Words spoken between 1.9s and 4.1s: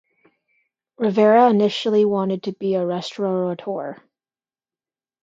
wanted to be a restaurateur.